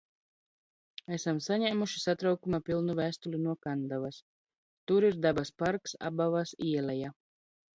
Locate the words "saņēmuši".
1.47-2.01